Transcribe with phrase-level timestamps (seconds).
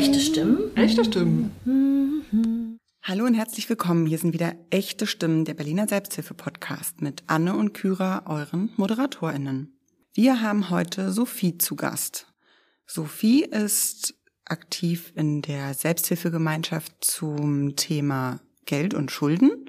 [0.00, 0.74] Echte Stimmen?
[0.76, 2.70] Echte Stimmen.
[3.02, 4.06] Hallo und herzlich willkommen.
[4.06, 9.78] Hier sind wieder echte Stimmen der Berliner Selbsthilfe-Podcast mit Anne und Kyra, euren ModeratorInnen.
[10.14, 12.32] Wir haben heute Sophie zu Gast.
[12.86, 14.14] Sophie ist
[14.46, 19.68] aktiv in der Selbsthilfegemeinschaft zum Thema Geld und Schulden.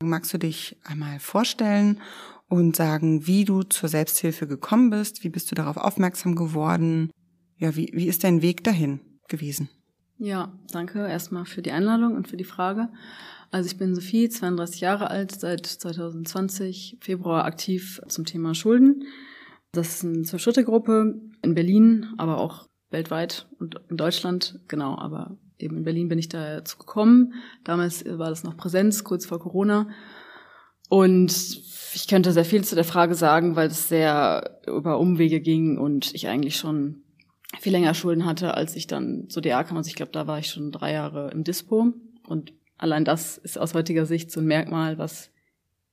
[0.00, 2.00] Magst du dich einmal vorstellen
[2.48, 5.24] und sagen, wie du zur Selbsthilfe gekommen bist?
[5.24, 7.10] Wie bist du darauf aufmerksam geworden?
[7.56, 9.68] Ja, wie, wie ist dein Weg dahin gewesen?
[10.18, 12.88] Ja, danke erstmal für die Einladung und für die Frage.
[13.50, 19.04] Also ich bin Sophie, 32 Jahre alt, seit 2020 Februar aktiv zum Thema Schulden.
[19.72, 25.76] Das ist eine Zwei-Schritte-Gruppe in Berlin, aber auch weltweit und in Deutschland, genau, aber eben
[25.76, 27.34] in Berlin bin ich dazu gekommen.
[27.64, 29.88] Damals war das noch Präsenz, kurz vor Corona.
[30.88, 31.32] Und
[31.94, 36.14] ich könnte sehr viel zu der Frage sagen, weil es sehr über Umwege ging und
[36.14, 37.02] ich eigentlich schon
[37.60, 39.76] viel länger Schulden hatte, als ich dann zur DA kam.
[39.76, 41.92] Also ich glaube, da war ich schon drei Jahre im Dispo.
[42.26, 45.30] Und allein das ist aus heutiger Sicht so ein Merkmal, was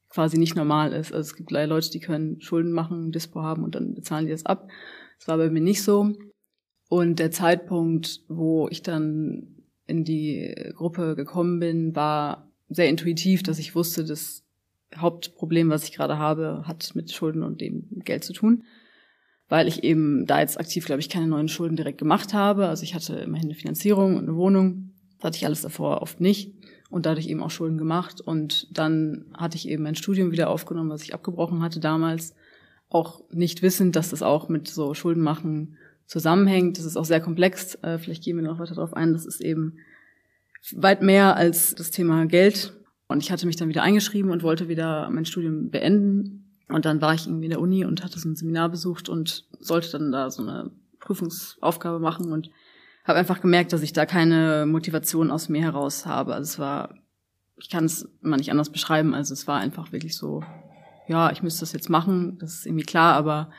[0.09, 1.11] quasi nicht normal ist.
[1.11, 4.45] Also es gibt Leute, die können Schulden machen, Dispo haben und dann bezahlen die das
[4.45, 4.69] ab.
[5.19, 6.13] Das war bei mir nicht so.
[6.89, 9.47] Und der Zeitpunkt, wo ich dann
[9.87, 14.43] in die Gruppe gekommen bin, war sehr intuitiv, dass ich wusste, das
[14.95, 18.63] Hauptproblem, was ich gerade habe, hat mit Schulden und dem Geld zu tun.
[19.53, 22.69] Weil ich eben da jetzt aktiv, glaube ich, keine neuen Schulden direkt gemacht habe.
[22.69, 24.89] Also ich hatte immerhin eine Finanzierung und eine Wohnung.
[25.19, 26.55] Das hatte ich alles davor oft nicht
[26.89, 28.19] und dadurch eben auch Schulden gemacht.
[28.19, 32.33] Und dann hatte ich eben mein Studium wieder aufgenommen, was ich abgebrochen hatte damals.
[32.89, 36.79] Auch nicht wissend, dass das auch mit so Schulden machen zusammenhängt.
[36.79, 37.75] Das ist auch sehr komplex.
[37.83, 39.13] Äh, vielleicht gehen wir noch weiter darauf ein.
[39.13, 39.77] Das ist eben
[40.71, 42.73] weit mehr als das Thema Geld.
[43.07, 46.42] Und ich hatte mich dann wieder eingeschrieben und wollte wieder mein Studium beenden.
[46.73, 49.45] Und dann war ich irgendwie in der Uni und hatte so ein Seminar besucht und
[49.59, 52.49] sollte dann da so eine Prüfungsaufgabe machen und
[53.03, 56.33] habe einfach gemerkt, dass ich da keine Motivation aus mir heraus habe.
[56.33, 56.95] Also es war,
[57.57, 59.13] ich kann es immer nicht anders beschreiben.
[59.13, 60.43] Also es war einfach wirklich so,
[61.07, 63.51] ja, ich müsste das jetzt machen, das ist irgendwie klar, aber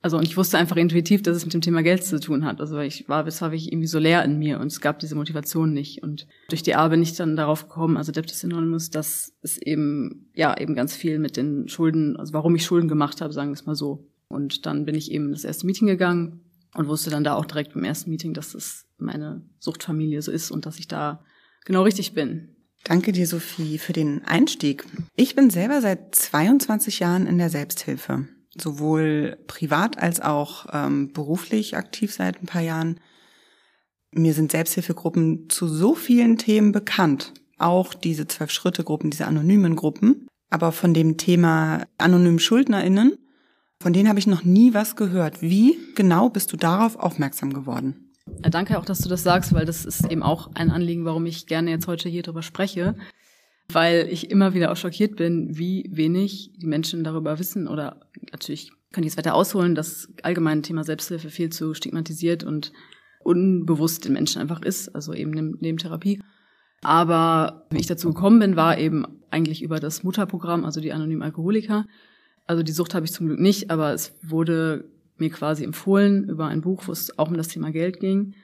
[0.00, 2.60] also und ich wusste einfach intuitiv, dass es mit dem Thema Geld zu tun hat.
[2.60, 5.16] Also ich war, es war wirklich irgendwie so leer in mir und es gab diese
[5.16, 6.02] Motivation nicht.
[6.04, 10.30] Und durch die A bin ich dann darauf gekommen, also Adeptus Anonymous, dass es eben,
[10.34, 13.54] ja, eben ganz viel mit den Schulden, also warum ich Schulden gemacht habe, sagen wir
[13.54, 14.08] es mal so.
[14.28, 16.44] Und dann bin ich eben in das erste Meeting gegangen
[16.74, 20.52] und wusste dann da auch direkt beim ersten Meeting, dass das meine Suchtfamilie so ist
[20.52, 21.24] und dass ich da
[21.64, 22.54] genau richtig bin.
[22.84, 24.84] Danke dir, Sophie, für den Einstieg.
[25.16, 31.76] Ich bin selber seit 22 Jahren in der Selbsthilfe sowohl privat als auch ähm, beruflich
[31.76, 33.00] aktiv seit ein paar Jahren.
[34.12, 40.26] Mir sind Selbsthilfegruppen zu so vielen Themen bekannt, auch diese Zwölf-Schritte-Gruppen, diese anonymen Gruppen.
[40.50, 43.18] Aber von dem Thema anonymen SchuldnerInnen,
[43.82, 45.42] von denen habe ich noch nie was gehört.
[45.42, 48.14] Wie genau bist du darauf aufmerksam geworden?
[48.40, 51.46] Danke auch, dass du das sagst, weil das ist eben auch ein Anliegen, warum ich
[51.46, 52.94] gerne jetzt heute hier drüber spreche
[53.72, 58.00] weil ich immer wieder auch schockiert bin, wie wenig die Menschen darüber wissen oder
[58.32, 62.72] natürlich kann ich es weiter ausholen, dass allgemein Thema Selbsthilfe viel zu stigmatisiert und
[63.22, 66.22] unbewusst den Menschen einfach ist, also eben neben Therapie.
[66.80, 71.22] Aber wie ich dazu gekommen bin, war eben eigentlich über das Mutterprogramm, also die anonymen
[71.22, 71.84] Alkoholiker.
[72.46, 76.46] Also die Sucht habe ich zum Glück nicht, aber es wurde mir quasi empfohlen über
[76.46, 78.34] ein Buch, wo es auch um das Thema Geld ging,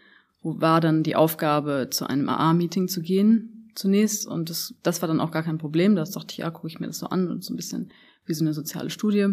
[0.42, 5.08] wo war dann die Aufgabe, zu einem AA-Meeting zu gehen, zunächst und das, das war
[5.08, 5.96] dann auch gar kein Problem.
[5.96, 7.92] Da dachte ich, ja, gucke ich mir das so an und so ein bisschen
[8.26, 9.26] wie so eine soziale Studie.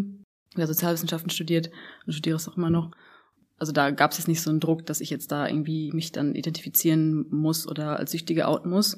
[0.55, 1.69] Habe Sozialwissenschaften studiert
[2.05, 2.91] und studiere es auch immer noch.
[3.57, 6.11] Also da gab es jetzt nicht so einen Druck, dass ich jetzt da irgendwie mich
[6.11, 8.97] dann identifizieren muss oder als Süchtige outen muss.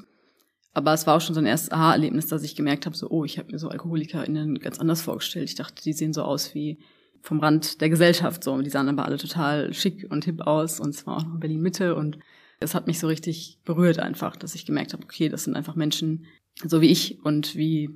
[0.74, 3.26] Aber es war auch schon so ein erstes Aha-Erlebnis, dass ich gemerkt habe, so, oh,
[3.26, 5.50] ich habe mir so AlkoholikerInnen ganz anders vorgestellt.
[5.50, 6.80] Ich dachte, die sehen so aus wie
[7.22, 8.44] vom Rand der Gesellschaft.
[8.44, 11.36] So, die sahen aber alle total schick und hip aus und es war auch noch
[11.36, 12.18] in Berlin Mitte und
[12.64, 15.76] es hat mich so richtig berührt einfach, dass ich gemerkt habe, okay, das sind einfach
[15.76, 16.26] Menschen,
[16.64, 17.90] so wie ich und wie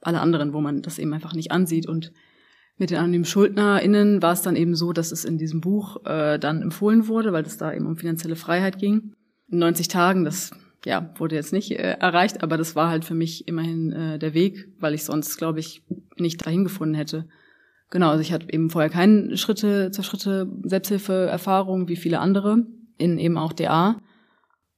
[0.00, 1.86] alle anderen, wo man das eben einfach nicht ansieht.
[1.86, 2.12] Und
[2.76, 6.38] mit den anonymen SchuldnerInnen war es dann eben so, dass es in diesem Buch äh,
[6.38, 9.14] dann empfohlen wurde, weil es da eben um finanzielle Freiheit ging.
[9.50, 10.52] In 90 Tagen, das
[10.84, 14.34] ja, wurde jetzt nicht äh, erreicht, aber das war halt für mich immerhin äh, der
[14.34, 15.82] Weg, weil ich sonst, glaube ich,
[16.16, 17.26] nicht dahin gefunden hätte.
[17.90, 22.66] Genau, also ich hatte eben vorher keine Schritte zur Schritte Selbsthilfe-Erfahrung wie viele andere
[22.98, 24.00] in eben auch DA.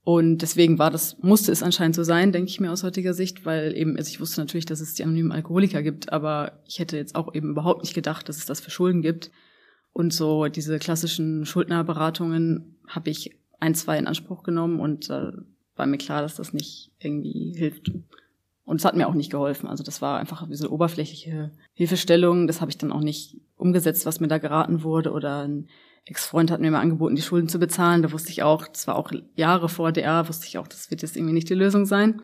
[0.02, 3.44] Und deswegen war das, musste es anscheinend so sein, denke ich mir aus heutiger Sicht,
[3.44, 6.96] weil eben, also ich wusste natürlich, dass es die anonymen Alkoholiker gibt, aber ich hätte
[6.96, 9.30] jetzt auch eben überhaupt nicht gedacht, dass es das für Schulden gibt.
[9.92, 15.32] Und so diese klassischen Schuldnerberatungen habe ich ein, zwei in Anspruch genommen und äh,
[15.76, 17.92] war mir klar, dass das nicht irgendwie hilft.
[18.64, 19.68] Und es hat mir auch nicht geholfen.
[19.68, 22.46] Also das war einfach eine oberflächliche Hilfestellung.
[22.46, 25.68] Das habe ich dann auch nicht umgesetzt, was mir da geraten wurde oder ein
[26.06, 28.02] Ex-Freund hat mir mal angeboten, die Schulden zu bezahlen.
[28.02, 31.02] Da wusste ich auch, das war auch Jahre vor DR, wusste ich auch, das wird
[31.02, 32.22] jetzt irgendwie nicht die Lösung sein.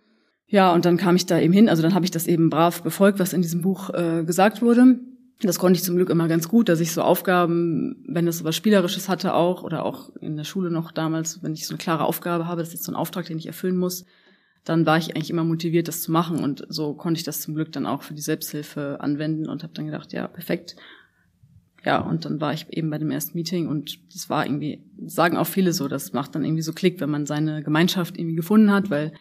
[0.48, 1.68] Ja, und dann kam ich da eben hin.
[1.68, 4.98] Also dann habe ich das eben brav befolgt, was in diesem Buch äh, gesagt wurde.
[5.40, 8.44] Das konnte ich zum Glück immer ganz gut, dass ich so Aufgaben, wenn es so
[8.44, 11.78] was Spielerisches hatte auch, oder auch in der Schule noch damals, wenn ich so eine
[11.78, 14.06] klare Aufgabe habe, das ist jetzt so ein Auftrag, den ich erfüllen muss,
[14.64, 16.42] dann war ich eigentlich immer motiviert, das zu machen.
[16.42, 19.74] Und so konnte ich das zum Glück dann auch für die Selbsthilfe anwenden und habe
[19.74, 20.76] dann gedacht, ja, perfekt.
[21.86, 25.36] Ja, und dann war ich eben bei dem ersten Meeting und das war irgendwie, sagen
[25.36, 28.72] auch viele so, das macht dann irgendwie so Klick, wenn man seine Gemeinschaft irgendwie gefunden
[28.72, 29.12] hat, weil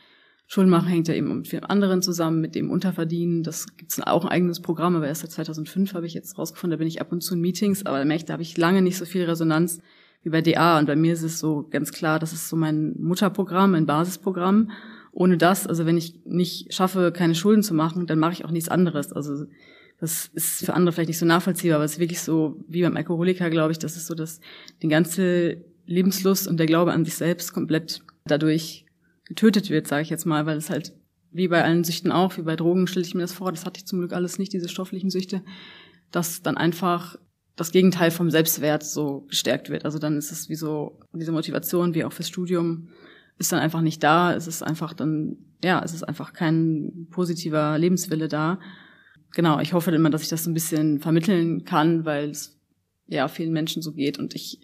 [0.48, 3.44] Schulden machen hängt ja eben mit vielen anderen zusammen, mit dem Unterverdienen.
[3.44, 6.80] Das gibt's auch ein eigenes Programm, aber erst seit 2005 habe ich jetzt rausgefunden, da
[6.80, 8.82] bin ich ab und zu in Meetings, aber da merke ich, da habe ich lange
[8.82, 9.80] nicht so viel Resonanz
[10.24, 10.80] wie bei DA.
[10.80, 14.72] Und bei mir ist es so ganz klar, das ist so mein Mutterprogramm, mein Basisprogramm.
[15.12, 18.52] Ohne das, also wenn ich nicht schaffe, keine Schulden zu machen, dann mache ich auch
[18.52, 19.14] nichts anderes.
[19.14, 19.46] Also
[20.00, 22.98] das ist für andere vielleicht nicht so nachvollziehbar, aber es ist wirklich so, wie beim
[22.98, 24.40] Alkoholiker, glaube ich, das ist so, dass
[24.82, 28.86] die ganze Lebenslust und der Glaube an sich selbst komplett dadurch
[29.26, 30.94] getötet wird, sage ich jetzt mal, weil es halt
[31.32, 33.80] wie bei allen Süchten auch, wie bei Drogen stelle ich mir das vor, das hatte
[33.80, 35.42] ich zum Glück alles nicht, diese stofflichen Süchte,
[36.12, 37.18] dass dann einfach
[37.56, 39.86] das Gegenteil vom Selbstwert so gestärkt wird.
[39.86, 42.90] Also dann ist es wie so, diese Motivation, wie auch fürs Studium,
[43.38, 44.34] ist dann einfach nicht da.
[44.34, 48.60] Es ist einfach dann, ja, es ist einfach kein positiver Lebenswille da.
[49.36, 52.58] Genau, ich hoffe immer, dass ich das ein bisschen vermitteln kann, weil es
[53.08, 54.62] ja vielen Menschen so geht und ich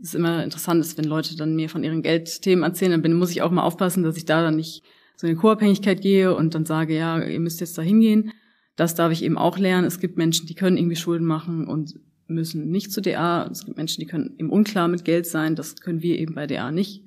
[0.00, 3.30] es immer interessant ist, wenn Leute dann mir von ihren Geldthemen erzählen, dann bin, muss
[3.30, 4.82] ich auch mal aufpassen, dass ich da dann nicht
[5.16, 8.32] so in Co-Abhängigkeit gehe und dann sage, ja, ihr müsst jetzt da hingehen.
[8.76, 9.86] Das darf ich eben auch lernen.
[9.86, 13.48] Es gibt Menschen, die können irgendwie Schulden machen und müssen nicht zu DA.
[13.50, 15.56] Es gibt Menschen, die können eben unklar mit Geld sein.
[15.56, 17.04] Das können wir eben bei DA nicht.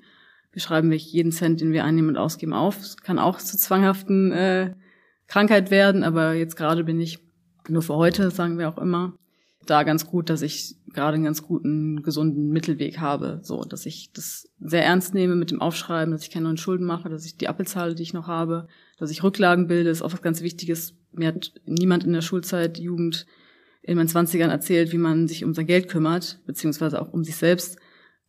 [0.52, 2.80] Wir schreiben wirklich jeden Cent, den wir einnehmen und ausgeben, auf.
[2.80, 4.74] Es kann auch zu zwanghaften äh,
[5.32, 7.20] Krankheit werden, aber jetzt gerade bin ich
[7.70, 9.14] nur für heute, sagen wir auch immer,
[9.66, 14.12] da ganz gut, dass ich gerade einen ganz guten, gesunden Mittelweg habe, so, dass ich
[14.12, 17.38] das sehr ernst nehme mit dem Aufschreiben, dass ich keine neuen Schulden mache, dass ich
[17.38, 18.68] die Appelzahle, die ich noch habe,
[18.98, 20.96] dass ich Rücklagen bilde, ist auch was ganz Wichtiges.
[21.14, 23.26] Mir hat niemand in der Schulzeit, Jugend,
[23.84, 27.38] in meinen Zwanzigern erzählt, wie man sich um sein Geld kümmert, beziehungsweise auch um sich
[27.38, 27.80] selbst.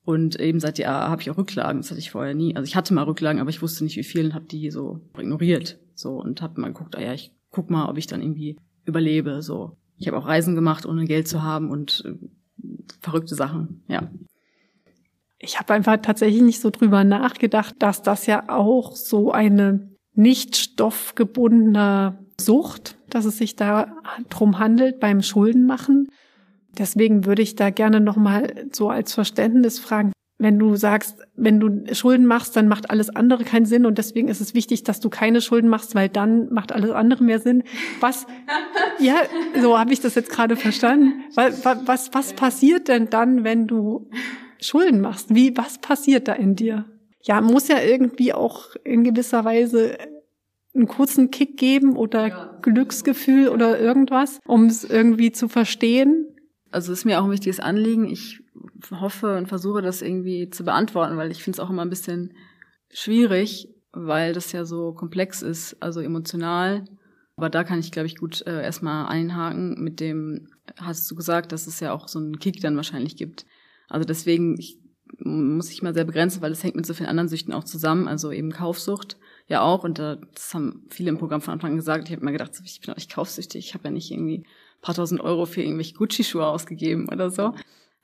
[0.05, 2.55] Und eben seit Jahr habe ich auch Rücklagen, das hatte ich vorher nie.
[2.55, 5.01] Also ich hatte mal Rücklagen, aber ich wusste nicht, wie viel und habe die so
[5.19, 5.81] ignoriert.
[5.95, 9.43] So und habe mal geguckt, ah ja, ich guck mal, ob ich dann irgendwie überlebe.
[9.43, 9.77] So.
[9.99, 12.15] Ich habe auch Reisen gemacht, ohne Geld zu haben und äh,
[13.01, 14.11] verrückte Sachen, ja.
[15.39, 20.57] Ich habe einfach tatsächlich nicht so drüber nachgedacht, dass das ja auch so eine nicht
[20.57, 23.97] stoffgebundene Sucht, dass es sich da
[24.29, 26.09] drum handelt beim Schuldenmachen.
[26.79, 30.13] Deswegen würde ich da gerne nochmal so als Verständnis fragen,
[30.43, 34.27] wenn du sagst, wenn du Schulden machst, dann macht alles andere keinen Sinn und deswegen
[34.27, 37.63] ist es wichtig, dass du keine Schulden machst, weil dann macht alles andere mehr Sinn.
[38.01, 38.27] Was,
[38.99, 39.15] ja,
[39.61, 41.23] so habe ich das jetzt gerade verstanden.
[41.35, 44.11] Was, was, was passiert denn dann, wenn du
[44.61, 45.35] Schulden machst?
[45.35, 46.87] Wie, was passiert da in dir?
[47.23, 49.97] Ja, muss ja irgendwie auch in gewisser Weise
[50.75, 52.59] einen kurzen Kick geben oder ja.
[52.63, 56.27] Glücksgefühl oder irgendwas, um es irgendwie zu verstehen.
[56.73, 58.09] Also ist mir auch ein wichtiges Anliegen.
[58.09, 58.42] Ich
[58.91, 62.35] hoffe und versuche das irgendwie zu beantworten, weil ich finde es auch immer ein bisschen
[62.91, 66.85] schwierig, weil das ja so komplex ist, also emotional.
[67.37, 71.53] Aber da kann ich, glaube ich, gut äh, erstmal einhaken mit dem, hast du gesagt,
[71.53, 73.47] dass es ja auch so einen Kick dann wahrscheinlich gibt.
[73.89, 74.79] Also deswegen ich,
[75.19, 78.09] muss ich mal sehr begrenzen, weil es hängt mit so vielen anderen Süchten auch zusammen,
[78.09, 79.85] also eben Kaufsucht ja auch.
[79.85, 82.09] Und äh, das haben viele im Programm von Anfang an gesagt.
[82.09, 84.47] Ich habe mir gedacht, ich bin auch nicht kaufsüchtig, ich habe ja nicht irgendwie
[84.83, 87.55] paar tausend Euro für irgendwelche Gucci-Schuhe ausgegeben oder so.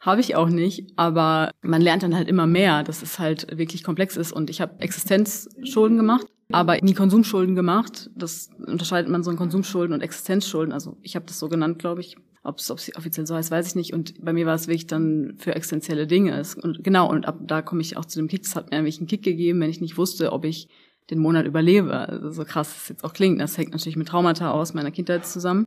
[0.00, 3.82] Habe ich auch nicht, aber man lernt dann halt immer mehr, dass es halt wirklich
[3.82, 4.32] komplex ist.
[4.32, 8.10] Und ich habe Existenzschulden gemacht, aber nie Konsumschulden gemacht.
[8.14, 10.72] Das unterscheidet man so in Konsumschulden und Existenzschulden.
[10.72, 12.16] Also ich habe das so genannt, glaube ich.
[12.44, 13.92] Ob es offiziell so heißt, weiß ich nicht.
[13.92, 16.40] Und bei mir war es wirklich dann für existenzielle Dinge.
[16.62, 18.44] Und genau, und ab da komme ich auch zu dem Kick.
[18.44, 20.68] Es hat mir nämlich einen Kick gegeben, wenn ich nicht wusste, ob ich
[21.10, 21.92] den Monat überlebe.
[21.92, 23.40] Also so krass es jetzt auch klingt.
[23.40, 25.66] Das hängt natürlich mit Traumata aus meiner Kindheit zusammen.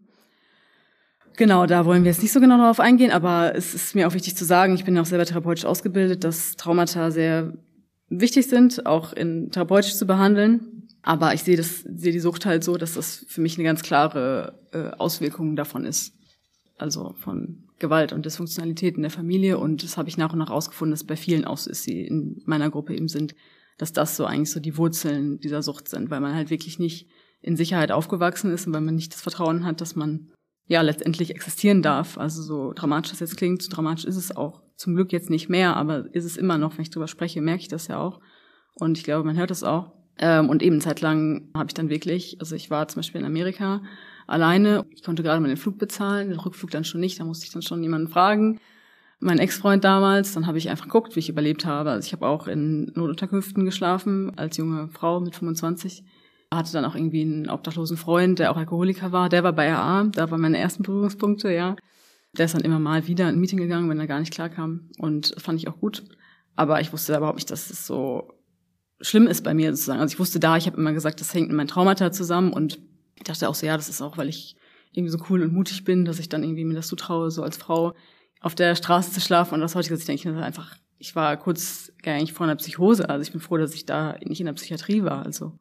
[1.37, 4.13] Genau, da wollen wir jetzt nicht so genau darauf eingehen, aber es ist mir auch
[4.13, 7.53] wichtig zu sagen, ich bin auch selber therapeutisch ausgebildet, dass Traumata sehr
[8.09, 10.87] wichtig sind, auch in therapeutisch zu behandeln.
[11.01, 13.81] Aber ich sehe das, sehe die Sucht halt so, dass das für mich eine ganz
[13.81, 16.13] klare äh, Auswirkung davon ist.
[16.77, 19.57] Also von Gewalt und Dysfunktionalität in der Familie.
[19.57, 22.05] Und das habe ich nach und nach rausgefunden, dass bei vielen auch so ist, die
[22.05, 23.35] in meiner Gruppe eben sind,
[23.77, 27.07] dass das so eigentlich so die Wurzeln dieser Sucht sind, weil man halt wirklich nicht
[27.41, 30.29] in Sicherheit aufgewachsen ist und weil man nicht das Vertrauen hat, dass man
[30.71, 32.17] ja letztendlich existieren darf.
[32.17, 35.49] Also so dramatisch das jetzt klingt, so dramatisch ist es auch zum Glück jetzt nicht
[35.49, 38.21] mehr, aber ist es immer noch, wenn ich drüber spreche, merke ich das ja auch.
[38.75, 39.91] Und ich glaube, man hört es auch.
[40.17, 43.81] Ähm, und eben zeitlang habe ich dann wirklich, also ich war zum Beispiel in Amerika
[44.27, 47.45] alleine, ich konnte gerade mal den Flug bezahlen, den Rückflug dann schon nicht, da musste
[47.45, 48.59] ich dann schon jemanden fragen.
[49.19, 51.91] mein Ex-Freund damals, dann habe ich einfach geguckt, wie ich überlebt habe.
[51.91, 56.05] Also ich habe auch in Notunterkünften geschlafen als junge Frau mit 25.
[56.53, 59.29] Hatte dann auch irgendwie einen obdachlosen Freund, der auch Alkoholiker war.
[59.29, 61.75] Der war bei RA, da waren meine ersten Berührungspunkte, ja.
[62.37, 64.89] Der ist dann immer mal wieder in ein Meeting gegangen, wenn er gar nicht klarkam.
[64.97, 66.03] Und das fand ich auch gut.
[66.55, 68.33] Aber ich wusste überhaupt nicht, dass es so
[69.01, 69.99] schlimm ist bei mir sozusagen.
[69.99, 72.79] Also ich wusste da, ich habe immer gesagt, das hängt mit meinen Traumata zusammen und
[73.15, 74.55] ich dachte auch so, ja, das ist auch, weil ich
[74.91, 77.57] irgendwie so cool und mutig bin, dass ich dann irgendwie mir das zutraue, so als
[77.57, 77.93] Frau
[78.41, 79.61] auf der Straße zu schlafen.
[79.61, 83.09] Und heutiger Sicht denke ich mir einfach, ich war kurz nicht vor einer Psychose.
[83.09, 85.25] Also ich bin froh, dass ich da nicht in der Psychiatrie war.
[85.25, 85.57] Also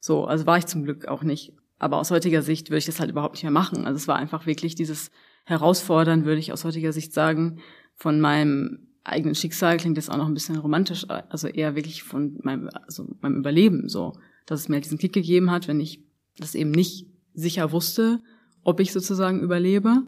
[0.00, 1.52] so, also war ich zum Glück auch nicht.
[1.78, 3.86] Aber aus heutiger Sicht würde ich das halt überhaupt nicht mehr machen.
[3.86, 5.10] Also es war einfach wirklich dieses
[5.44, 7.60] Herausfordern, würde ich aus heutiger Sicht sagen,
[7.94, 12.38] von meinem eigenen Schicksal klingt jetzt auch noch ein bisschen romantisch, also eher wirklich von
[12.42, 14.12] meinem, also meinem Überleben so,
[14.46, 16.02] dass es mir halt diesen Kick gegeben hat, wenn ich
[16.38, 18.20] das eben nicht sicher wusste,
[18.62, 20.06] ob ich sozusagen überlebe.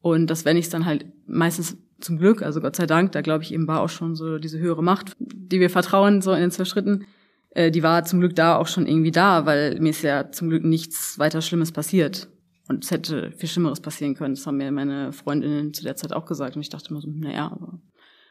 [0.00, 3.20] Und dass wenn ich es dann halt meistens zum Glück, also Gott sei Dank, da
[3.20, 6.40] glaube ich eben war auch schon so diese höhere Macht, die wir vertrauen, so in
[6.40, 7.04] den zwei Schritten,
[7.50, 10.48] äh, die war zum Glück da auch schon irgendwie da, weil mir ist ja zum
[10.48, 12.28] Glück nichts weiter Schlimmes passiert.
[12.68, 14.36] Und es hätte viel Schlimmeres passieren können.
[14.36, 16.54] Das haben mir meine Freundinnen zu der Zeit auch gesagt.
[16.54, 17.80] Und ich dachte immer so, naja, aber.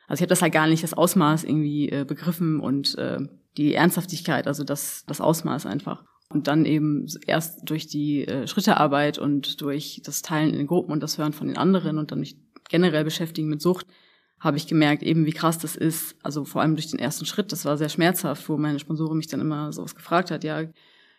[0.07, 3.19] Also ich habe das halt gar nicht das Ausmaß irgendwie äh, begriffen und äh,
[3.57, 6.03] die Ernsthaftigkeit, also das, das Ausmaß einfach.
[6.31, 10.91] Und dann eben erst durch die äh, Schrittearbeit und durch das Teilen in den Gruppen
[10.91, 12.37] und das Hören von den anderen und dann mich
[12.69, 13.87] generell beschäftigen mit Sucht,
[14.39, 16.15] habe ich gemerkt, eben wie krass das ist.
[16.23, 19.27] Also vor allem durch den ersten Schritt, das war sehr schmerzhaft, wo meine Sponsorin mich
[19.27, 20.63] dann immer sowas gefragt hat, ja,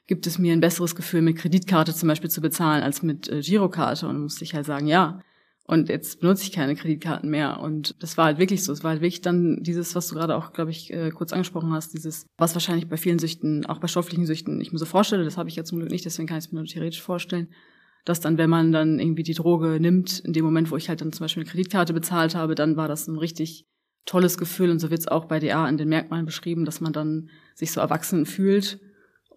[0.06, 3.40] gibt es mir ein besseres Gefühl, mit Kreditkarte zum Beispiel zu bezahlen, als mit äh,
[3.40, 4.08] Girokarte?
[4.08, 5.22] Und musste ich halt sagen, ja.
[5.66, 7.60] Und jetzt benutze ich keine Kreditkarten mehr.
[7.60, 8.72] Und das war halt wirklich so.
[8.72, 11.72] Es war halt wirklich dann dieses, was du gerade auch, glaube ich, äh, kurz angesprochen
[11.72, 15.22] hast, dieses, was wahrscheinlich bei vielen Süchten, auch bei stofflichen Süchten, ich mir so vorstelle,
[15.22, 17.48] das habe ich ja zum Glück nicht, deswegen kann ich es mir nur theoretisch vorstellen,
[18.04, 21.00] dass dann, wenn man dann irgendwie die Droge nimmt, in dem Moment, wo ich halt
[21.00, 23.66] dann zum Beispiel eine Kreditkarte bezahlt habe, dann war das ein richtig
[24.06, 24.70] tolles Gefühl.
[24.70, 27.72] Und so wird es auch bei DA in den Merkmalen beschrieben, dass man dann sich
[27.72, 28.80] so erwachsen fühlt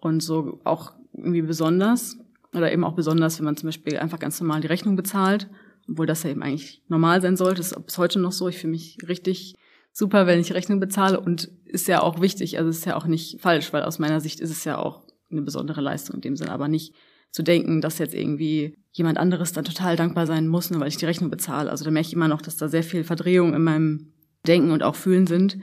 [0.00, 2.16] und so auch irgendwie besonders.
[2.54, 5.48] Oder eben auch besonders, wenn man zum Beispiel einfach ganz normal die Rechnung bezahlt
[5.88, 7.56] obwohl das ja eben eigentlich normal sein sollte.
[7.56, 8.48] Das ist bis heute noch so.
[8.48, 9.56] Ich fühle mich richtig
[9.92, 12.58] super, wenn ich Rechnung bezahle und ist ja auch wichtig.
[12.58, 15.42] Also ist ja auch nicht falsch, weil aus meiner Sicht ist es ja auch eine
[15.42, 16.94] besondere Leistung in dem Sinn, aber nicht
[17.34, 20.98] zu denken, dass jetzt irgendwie jemand anderes dann total dankbar sein muss, nur weil ich
[20.98, 21.68] die Rechnung bezahle.
[21.68, 24.12] Also da merke ich immer noch, dass da sehr viel Verdrehung in meinem
[24.46, 25.58] Denken und auch Fühlen sind.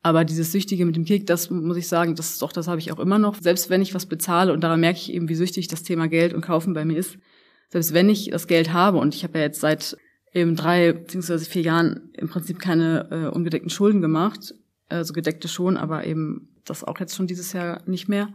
[0.00, 2.78] Aber dieses Süchtige mit dem Kick, das muss ich sagen, das ist doch, das habe
[2.78, 3.34] ich auch immer noch.
[3.40, 6.34] Selbst wenn ich was bezahle und daran merke ich eben, wie süchtig das Thema Geld
[6.34, 7.18] und Kaufen bei mir ist,
[7.68, 9.96] selbst wenn ich das Geld habe und ich habe ja jetzt seit
[10.32, 14.54] eben drei beziehungsweise vier Jahren im Prinzip keine äh, ungedeckten Schulden gemacht,
[14.88, 18.28] also gedeckte schon, aber eben das auch jetzt schon dieses Jahr nicht mehr.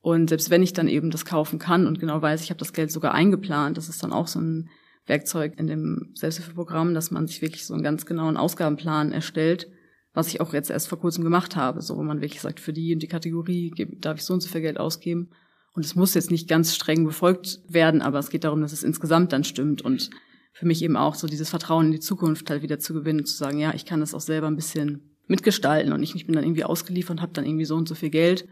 [0.00, 2.72] Und selbst wenn ich dann eben das kaufen kann und genau weiß, ich habe das
[2.72, 4.70] Geld sogar eingeplant, das ist dann auch so ein
[5.06, 9.68] Werkzeug in dem Selbsthilfeprogramm, dass man sich wirklich so einen ganz genauen Ausgabenplan erstellt,
[10.14, 12.72] was ich auch jetzt erst vor kurzem gemacht habe, so wo man wirklich sagt, für
[12.72, 15.30] die und die Kategorie darf ich so und so viel Geld ausgeben.
[15.72, 18.82] Und es muss jetzt nicht ganz streng befolgt werden, aber es geht darum, dass es
[18.82, 20.10] insgesamt dann stimmt und
[20.52, 23.36] für mich eben auch so dieses Vertrauen in die Zukunft halt wieder zu gewinnen, zu
[23.36, 26.64] sagen, ja, ich kann das auch selber ein bisschen mitgestalten und ich, bin dann irgendwie
[26.64, 28.48] ausgeliefert und habe dann irgendwie so und so viel Geld.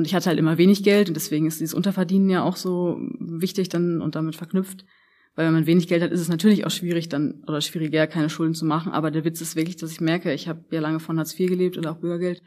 [0.00, 2.96] Und ich hatte halt immer wenig Geld und deswegen ist dieses Unterverdienen ja auch so
[3.18, 4.86] wichtig dann und damit verknüpft.
[5.34, 8.30] Weil wenn man wenig Geld hat, ist es natürlich auch schwierig dann oder schwieriger, keine
[8.30, 8.92] Schulden zu machen.
[8.92, 11.50] Aber der Witz ist wirklich, dass ich merke, ich habe ja lange von Hartz IV
[11.50, 12.42] gelebt oder auch Bürgergeld,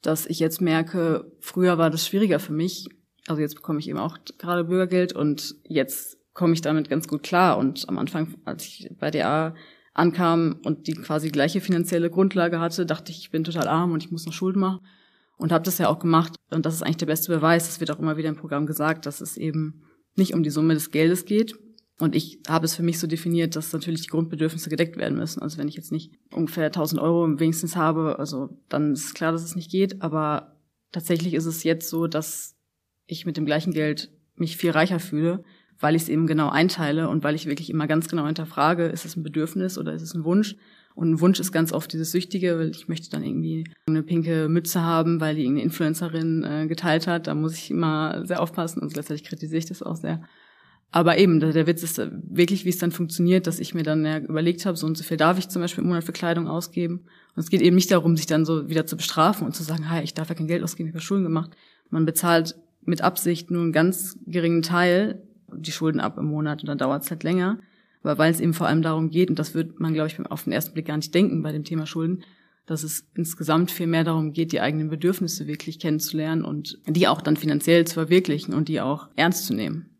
[0.00, 2.88] dass ich jetzt merke, früher war das schwieriger für mich,
[3.26, 7.22] also jetzt bekomme ich eben auch gerade Bürgergeld und jetzt komme ich damit ganz gut
[7.22, 7.58] klar.
[7.58, 9.54] Und am Anfang, als ich bei DA
[9.92, 14.02] ankam und die quasi gleiche finanzielle Grundlage hatte, dachte ich, ich bin total arm und
[14.02, 14.80] ich muss noch Schulden machen.
[15.36, 16.34] Und habe das ja auch gemacht.
[16.50, 17.66] Und das ist eigentlich der beste Beweis.
[17.66, 19.82] Das wird auch immer wieder im Programm gesagt, dass es eben
[20.14, 21.54] nicht um die Summe des Geldes geht.
[21.98, 25.40] Und ich habe es für mich so definiert, dass natürlich die Grundbedürfnisse gedeckt werden müssen.
[25.40, 29.42] Also wenn ich jetzt nicht ungefähr 1000 Euro wenigstens habe, also dann ist klar, dass
[29.42, 30.02] es nicht geht.
[30.02, 30.56] Aber
[30.92, 32.54] tatsächlich ist es jetzt so, dass
[33.06, 35.42] ich mit dem gleichen Geld mich viel reicher fühle,
[35.78, 39.04] weil ich es eben genau einteile und weil ich wirklich immer ganz genau hinterfrage, ist
[39.04, 40.56] es ein Bedürfnis oder ist es ein Wunsch?
[40.96, 44.48] Und ein Wunsch ist ganz oft dieses Süchtige, weil ich möchte dann irgendwie eine pinke
[44.48, 47.26] Mütze haben, weil die irgendeine Influencerin äh, geteilt hat.
[47.26, 50.22] Da muss ich immer sehr aufpassen und letztendlich kritisiere ich das auch sehr.
[50.92, 54.18] Aber eben, der Witz ist wirklich, wie es dann funktioniert, dass ich mir dann ja
[54.18, 57.00] überlegt habe, so und so viel darf ich zum Beispiel im Monat für Kleidung ausgeben.
[57.34, 59.90] Und es geht eben nicht darum, sich dann so wieder zu bestrafen und zu sagen,
[59.90, 61.50] hey, ich darf ja kein Geld ausgeben, ich habe Schulen gemacht.
[61.90, 62.54] Man bezahlt
[62.86, 65.22] mit Absicht nur einen ganz geringen Teil
[65.52, 67.58] die Schulden ab im Monat und dann dauert es halt länger.
[68.06, 70.44] Aber weil es eben vor allem darum geht, und das wird man, glaube ich, auf
[70.44, 72.22] den ersten Blick gar nicht denken bei dem Thema Schulden,
[72.64, 77.20] dass es insgesamt viel mehr darum geht, die eigenen Bedürfnisse wirklich kennenzulernen und die auch
[77.20, 79.90] dann finanziell zu verwirklichen und die auch ernst zu nehmen.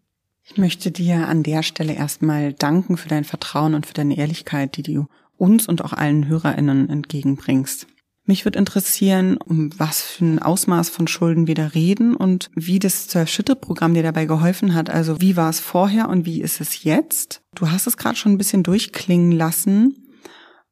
[0.45, 4.77] Ich möchte dir an der Stelle erstmal danken für dein Vertrauen und für deine Ehrlichkeit,
[4.77, 7.89] die du uns und auch allen HörerInnen entgegenbringst.
[8.29, 12.81] Mich würde interessieren, um was für ein Ausmaß von Schulden wir da reden und wie
[12.81, 14.91] das Zwölf-Schritte-Programm dir dabei geholfen hat.
[14.91, 17.43] Also wie war es vorher und wie ist es jetzt?
[17.55, 20.09] Du hast es gerade schon ein bisschen durchklingen lassen,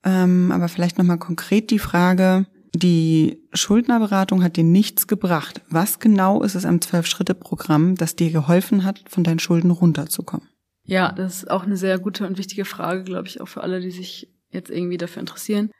[0.05, 5.63] ähm, aber vielleicht nochmal konkret die Frage, die Schuldnerberatung hat dir nichts gebracht.
[5.71, 10.49] Was genau ist es am Zwölf-Schritte-Programm, das dir geholfen hat, von deinen Schulden runterzukommen?
[10.83, 13.81] Ja, das ist auch eine sehr gute und wichtige Frage, glaube ich, auch für alle,
[13.81, 15.71] die sich jetzt irgendwie dafür interessieren.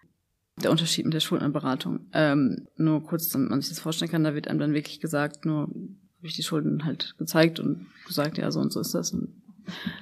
[0.63, 2.07] Der Unterschied mit der Schuldnerberatung.
[2.13, 5.45] Ähm, nur kurz, damit man sich das vorstellen kann, da wird einem dann wirklich gesagt,
[5.45, 9.13] nur habe ich die Schulden halt gezeigt und gesagt, ja, so und so ist das
[9.13, 9.43] und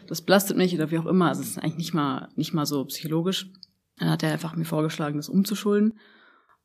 [0.06, 1.28] das belastet mich oder wie auch immer.
[1.28, 3.50] Also es ist eigentlich nicht mal, nicht mal so psychologisch.
[3.98, 5.94] Dann hat er einfach mir vorgeschlagen, das umzuschulden.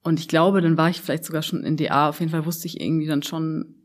[0.03, 2.09] Und ich glaube, dann war ich vielleicht sogar schon in DA.
[2.09, 3.75] Auf jeden Fall wusste ich irgendwie dann schon,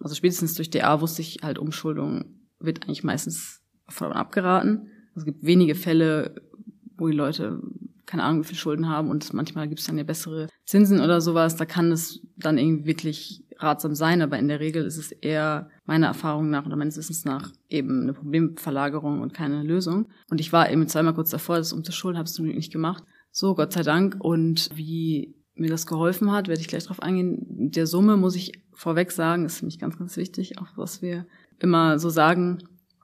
[0.00, 4.88] also spätestens durch DA wusste ich halt, Umschuldung wird eigentlich meistens davon abgeraten.
[5.14, 6.34] Also es gibt wenige Fälle,
[6.96, 7.60] wo die Leute
[8.10, 11.20] keine Ahnung, wie viel Schulden haben und manchmal gibt es dann ja bessere Zinsen oder
[11.20, 11.54] sowas.
[11.54, 15.70] Da kann es dann irgendwie wirklich ratsam sein, aber in der Regel ist es eher
[15.84, 20.08] meiner Erfahrung nach oder meines Wissens nach eben eine Problemverlagerung und keine Lösung.
[20.28, 23.04] Und ich war eben zweimal kurz davor, das umzuschulden, habe es zum Glück nicht gemacht.
[23.30, 24.16] So, Gott sei Dank.
[24.18, 27.70] Und wie mir das geholfen hat, werde ich gleich drauf eingehen.
[27.70, 31.26] Der Summe muss ich vorweg sagen, ist nämlich ganz, ganz wichtig, auch was wir
[31.60, 32.58] immer so sagen.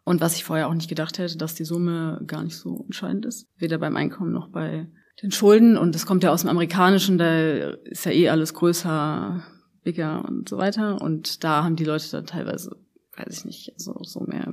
[0.06, 3.26] Und was ich vorher auch nicht gedacht hätte, dass die Summe gar nicht so entscheidend
[3.26, 3.48] ist.
[3.56, 4.88] Weder beim Einkommen noch bei
[5.20, 5.76] den Schulden.
[5.76, 9.42] Und das kommt ja aus dem Amerikanischen, da ist ja eh alles größer,
[9.82, 11.02] bigger und so weiter.
[11.02, 12.76] Und da haben die Leute dann teilweise,
[13.16, 14.50] weiß ich nicht, so, so mehr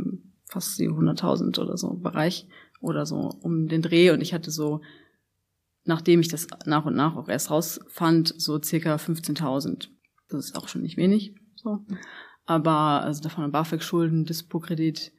[0.49, 2.47] fast die 100.000 oder so Bereich
[2.81, 4.09] oder so um den Dreh.
[4.09, 4.81] Und ich hatte so
[5.85, 9.89] nachdem ich das nach und nach auch erst rausfand, so circa 15.000.
[10.29, 11.35] Das ist auch schon nicht wenig.
[11.55, 11.85] So.
[12.45, 15.11] Aber also davon BAföG-Schulden, Dispo-Kredit,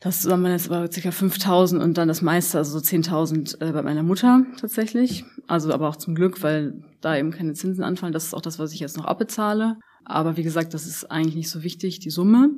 [0.00, 3.82] das zusammen jetzt war circa 5.000 und dann das meiste, also so 10.000 äh, bei
[3.82, 5.24] meiner Mutter tatsächlich.
[5.46, 8.12] Also aber auch zum Glück, weil da eben keine Zinsen anfallen.
[8.12, 9.78] Das ist auch das, was ich jetzt noch abbezahle.
[10.04, 12.50] Aber wie gesagt, das ist eigentlich nicht so wichtig, die Summe.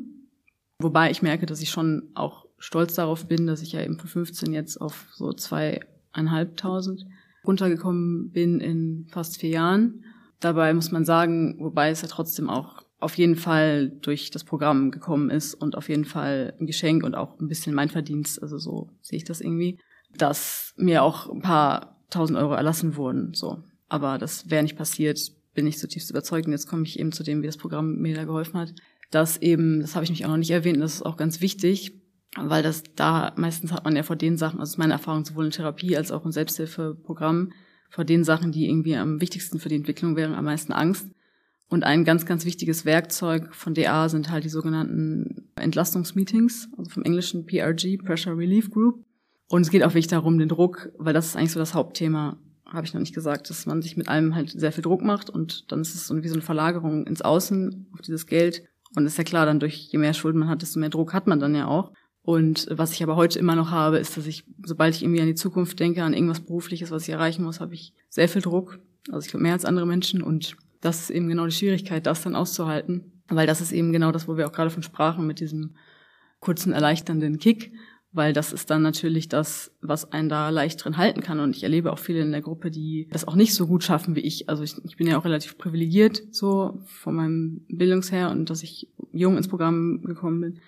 [0.81, 4.09] Wobei ich merke, dass ich schon auch stolz darauf bin, dass ich ja eben von
[4.09, 7.07] 15 jetzt auf so zweieinhalbtausend
[7.47, 10.05] runtergekommen bin in fast vier Jahren.
[10.41, 14.91] Dabei muss man sagen, wobei es ja trotzdem auch auf jeden Fall durch das Programm
[14.91, 18.59] gekommen ist und auf jeden Fall ein Geschenk und auch ein bisschen mein Verdienst, also
[18.59, 19.79] so sehe ich das irgendwie,
[20.17, 23.63] dass mir auch ein paar tausend Euro erlassen wurden, so.
[23.89, 25.19] Aber das wäre nicht passiert,
[25.55, 26.47] bin ich zutiefst überzeugt.
[26.47, 28.75] Und jetzt komme ich eben zu dem, wie das Programm mir da geholfen hat,
[29.11, 32.01] dass eben, das habe ich mich auch noch nicht erwähnt, das ist auch ganz wichtig,
[32.37, 35.47] weil das da meistens hat man ja vor den Sachen, also ist meine Erfahrung sowohl
[35.47, 37.53] in Therapie als auch im Selbsthilfeprogramm,
[37.89, 41.09] vor den Sachen, die irgendwie am wichtigsten für die Entwicklung wären, am meisten Angst.
[41.69, 47.03] Und ein ganz, ganz wichtiges Werkzeug von DA sind halt die sogenannten Entlastungsmeetings, also vom
[47.03, 49.05] englischen PRG, Pressure Relief Group.
[49.49, 52.37] Und es geht auch wirklich darum, den Druck, weil das ist eigentlich so das Hauptthema,
[52.67, 55.31] habe ich noch nicht gesagt, dass man sich mit allem halt sehr viel Druck macht
[55.31, 58.65] und dann ist es so wie so eine Verlagerung ins Außen auf dieses Geld.
[58.95, 61.27] Und ist ja klar, dann durch je mehr Schulden man hat, desto mehr Druck hat
[61.27, 61.93] man dann ja auch.
[62.23, 65.29] Und was ich aber heute immer noch habe, ist, dass ich, sobald ich irgendwie an
[65.29, 68.81] die Zukunft denke, an irgendwas Berufliches, was ich erreichen muss, habe ich sehr viel Druck.
[69.11, 70.23] Also ich glaube mehr als andere Menschen.
[70.23, 73.23] Und das ist eben genau die Schwierigkeit, das dann auszuhalten.
[73.29, 75.77] Weil das ist eben genau das, wo wir auch gerade von sprachen, mit diesem
[76.41, 77.73] kurzen erleichternden Kick.
[78.13, 81.41] Weil das ist dann natürlich das, was einen da leicht drin halten kann.
[81.41, 84.17] Und ich erlebe auch viele in der Gruppe, die das auch nicht so gut schaffen
[84.17, 84.49] wie ich.
[84.49, 88.89] Also ich, ich bin ja auch relativ privilegiert so von meinem Bildungsher und dass ich
[89.13, 90.61] jung ins Programm gekommen bin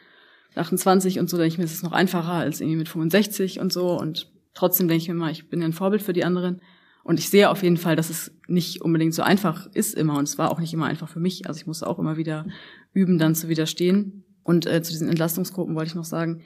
[0.59, 3.73] 28 und so, denke ich mir, ist es noch einfacher als irgendwie mit 65 und
[3.73, 3.99] so.
[3.99, 6.61] Und trotzdem denke ich mir mal, ich bin ja ein Vorbild für die anderen.
[7.05, 10.19] Und ich sehe auf jeden Fall, dass es nicht unbedingt so einfach ist immer.
[10.19, 11.47] Und es war auch nicht immer einfach für mich.
[11.47, 12.47] Also ich musste auch immer wieder
[12.93, 14.25] üben, dann zu widerstehen.
[14.43, 16.43] Und äh, zu diesen Entlastungsgruppen wollte ich noch sagen,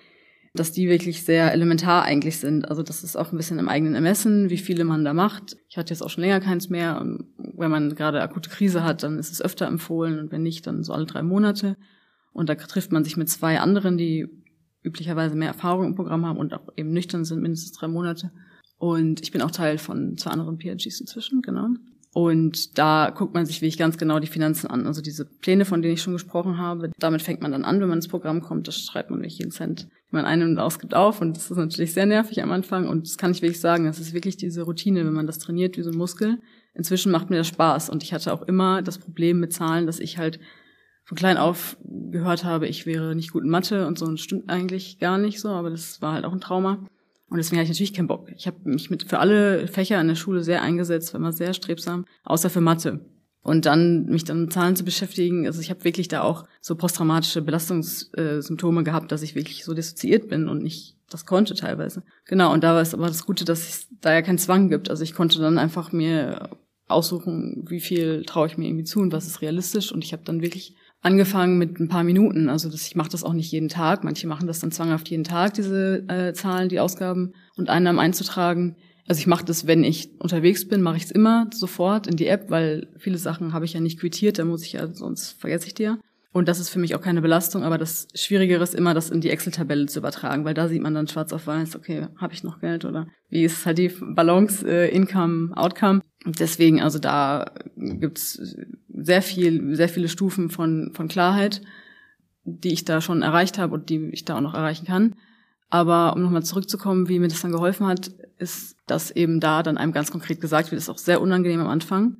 [0.55, 2.69] dass die wirklich sehr elementar eigentlich sind.
[2.69, 5.57] Also das ist auch ein bisschen im eigenen Ermessen, wie viele man da macht.
[5.69, 7.01] Ich hatte jetzt auch schon länger keins mehr.
[7.01, 10.67] Und wenn man gerade akute Krise hat, dann ist es öfter empfohlen und wenn nicht,
[10.67, 11.77] dann so alle drei Monate.
[12.33, 14.29] Und da trifft man sich mit zwei anderen, die
[14.83, 18.33] üblicherweise mehr Erfahrung im Programm haben und auch eben nüchtern sind, mindestens drei Monate.
[18.83, 21.69] Und ich bin auch Teil von zwei anderen PhDs inzwischen, genau.
[22.13, 24.89] Und da guckt man sich wirklich ganz genau die Finanzen an.
[24.89, 27.89] Also diese Pläne, von denen ich schon gesprochen habe, damit fängt man dann an, wenn
[27.89, 28.67] man ins Programm kommt.
[28.67, 31.21] Das schreibt man wirklich jeden Cent, den man ein- und ausgibt, auf.
[31.21, 32.89] Und das ist natürlich sehr nervig am Anfang.
[32.89, 35.77] Und das kann ich wirklich sagen, das ist wirklich diese Routine, wenn man das trainiert
[35.77, 36.41] wie so ein Muskel.
[36.75, 37.89] Inzwischen macht mir das Spaß.
[37.89, 40.41] Und ich hatte auch immer das Problem mit Zahlen, dass ich halt
[41.05, 44.25] von klein auf gehört habe, ich wäre nicht gut in Mathe und so, und das
[44.25, 46.85] stimmt eigentlich gar nicht so, aber das war halt auch ein Trauma.
[47.33, 48.29] Und deswegen hatte ich natürlich keinen Bock.
[48.37, 51.55] Ich habe mich mit für alle Fächer in der Schule sehr eingesetzt, war immer sehr
[51.55, 53.01] strebsam, außer für Mathe.
[53.41, 56.77] Und dann mich dann mit Zahlen zu beschäftigen, also ich habe wirklich da auch so
[56.77, 62.03] posttraumatische Belastungssymptome gehabt, dass ich wirklich so dissoziiert bin und nicht das konnte teilweise.
[62.27, 64.91] Genau, und da war es aber das Gute, dass es da ja keinen Zwang gibt.
[64.91, 66.51] Also ich konnte dann einfach mir
[66.87, 69.91] aussuchen, wie viel traue ich mir irgendwie zu und was ist realistisch.
[69.91, 72.49] Und ich habe dann wirklich angefangen mit ein paar Minuten.
[72.49, 74.05] Also das, ich mache das auch nicht jeden Tag.
[74.05, 78.77] Manche machen das dann zwanghaft jeden Tag, diese äh, Zahlen, die Ausgaben und Einnahmen einzutragen.
[79.07, 82.29] Also ich mache das, wenn ich unterwegs bin, mache ich es immer sofort in die
[82.29, 85.67] App, weil viele Sachen habe ich ja nicht quittiert, da muss ich ja, sonst vergesse
[85.67, 85.99] ich ja.
[86.33, 89.21] Und das ist für mich auch keine Belastung, aber das Schwierigere ist immer, das in
[89.21, 92.43] die Excel-Tabelle zu übertragen, weil da sieht man dann schwarz auf weiß, okay, habe ich
[92.43, 96.01] noch Geld oder wie ist halt die Balance, äh, Income, Outcome.
[96.25, 98.57] Und deswegen, also da gibt's
[98.89, 101.61] sehr viel, sehr viele Stufen von, von Klarheit,
[102.45, 105.17] die ich da schon erreicht habe und die ich da auch noch erreichen kann.
[105.69, 109.77] Aber um nochmal zurückzukommen, wie mir das dann geholfen hat, ist, dass eben da dann
[109.77, 112.17] einem ganz konkret gesagt wird, ist auch sehr unangenehm am Anfang,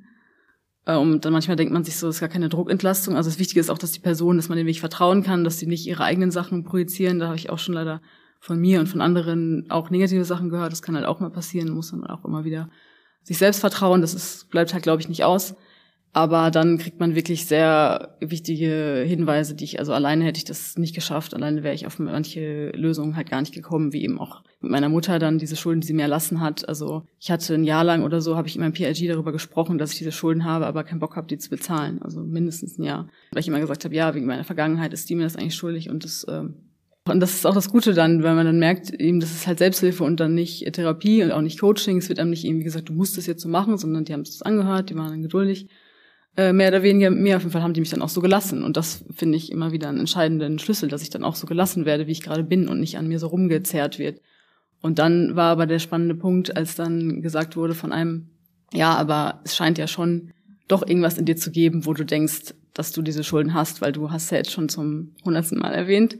[0.85, 3.15] und dann manchmal denkt man sich so, es ist gar keine Druckentlastung.
[3.15, 5.59] Also das Wichtige ist auch, dass die Person, dass man dem wirklich vertrauen kann, dass
[5.59, 7.19] sie nicht ihre eigenen Sachen projizieren.
[7.19, 8.01] Da habe ich auch schon leider
[8.39, 10.73] von mir und von anderen auch negative Sachen gehört.
[10.73, 12.69] Das kann halt auch mal passieren, muss man auch immer wieder
[13.23, 14.01] sich selbst vertrauen.
[14.01, 15.55] Das ist, bleibt halt, glaube ich, nicht aus.
[16.15, 20.77] Aber dann kriegt man wirklich sehr wichtige Hinweise, die ich, also alleine hätte ich das
[20.77, 24.43] nicht geschafft, alleine wäre ich auf manche Lösungen halt gar nicht gekommen, wie eben auch
[24.61, 26.69] mit meiner Mutter dann diese Schulden, die sie mir erlassen hat.
[26.69, 29.79] Also ich hatte ein Jahr lang oder so, habe ich in meinem PIG darüber gesprochen,
[29.79, 31.99] dass ich diese Schulden habe, aber keinen Bock habe, die zu bezahlen.
[32.03, 33.09] Also mindestens ein Jahr.
[33.31, 35.89] Weil ich immer gesagt habe, ja, wegen meiner Vergangenheit ist die mir das eigentlich schuldig
[35.89, 36.53] und das ähm,
[37.05, 39.59] und das ist auch das Gute dann, wenn man dann merkt, eben, das ist halt
[39.59, 41.97] Selbsthilfe und dann nicht Therapie und auch nicht Coaching.
[41.97, 44.21] Es wird einem nicht irgendwie gesagt, du musst das jetzt so machen, sondern die haben
[44.21, 45.67] es angehört, die waren dann geduldig
[46.35, 48.63] mehr oder weniger, mehr auf jeden Fall haben die mich dann auch so gelassen.
[48.63, 51.85] Und das finde ich immer wieder einen entscheidenden Schlüssel, dass ich dann auch so gelassen
[51.85, 54.19] werde, wie ich gerade bin und nicht an mir so rumgezerrt wird.
[54.81, 58.29] Und dann war aber der spannende Punkt, als dann gesagt wurde von einem,
[58.73, 60.31] ja, aber es scheint ja schon
[60.67, 63.91] doch irgendwas in dir zu geben, wo du denkst, dass du diese Schulden hast, weil
[63.91, 66.17] du hast ja jetzt schon zum hundertsten Mal erwähnt.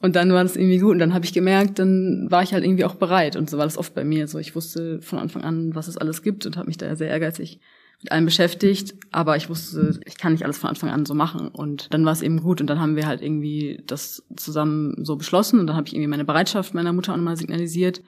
[0.00, 2.64] Und dann war das irgendwie gut und dann habe ich gemerkt, dann war ich halt
[2.64, 4.28] irgendwie auch bereit und so war das oft bei mir.
[4.28, 7.08] So ich wusste von Anfang an, was es alles gibt und habe mich da sehr
[7.08, 7.58] ehrgeizig
[8.02, 11.48] mit allem beschäftigt, aber ich wusste, ich kann nicht alles von Anfang an so machen.
[11.48, 15.16] Und dann war es eben gut und dann haben wir halt irgendwie das zusammen so
[15.16, 18.02] beschlossen und dann habe ich irgendwie meine Bereitschaft meiner Mutter auch nochmal signalisiert.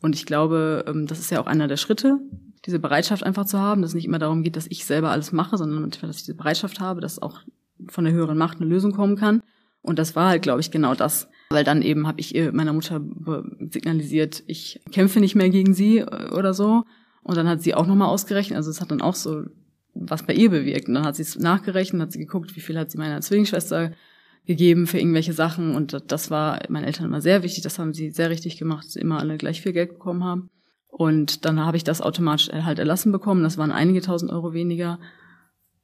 [0.00, 2.18] Und ich glaube, ähm, das ist ja auch einer der Schritte,
[2.66, 5.30] diese Bereitschaft einfach zu haben, dass es nicht immer darum geht, dass ich selber alles
[5.30, 7.40] mache, sondern dass ich diese Bereitschaft habe, dass auch
[7.88, 9.42] von der höheren Macht eine Lösung kommen kann.
[9.82, 11.28] Und das war halt, glaube ich, genau das.
[11.50, 13.00] Weil dann eben habe ich meiner Mutter
[13.70, 16.82] signalisiert, ich kämpfe nicht mehr gegen sie äh, oder so,
[17.26, 19.42] und dann hat sie auch nochmal ausgerechnet, also es hat dann auch so
[19.94, 20.86] was bei ihr bewirkt.
[20.86, 23.90] Und dann hat sie es nachgerechnet, hat sie geguckt, wie viel hat sie meiner Zwillingsschwester
[24.44, 25.74] gegeben für irgendwelche Sachen.
[25.74, 27.64] Und das war meinen Eltern immer sehr wichtig.
[27.64, 30.50] Das haben sie sehr richtig gemacht, dass sie immer alle gleich viel Geld bekommen haben.
[30.86, 33.42] Und dann habe ich das automatisch halt erlassen bekommen.
[33.42, 35.00] Das waren einige tausend Euro weniger.